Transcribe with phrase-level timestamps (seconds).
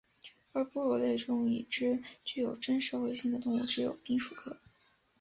[0.53, 4.57] 而哺乳类中已知具有真社会性的动物只有滨鼠科。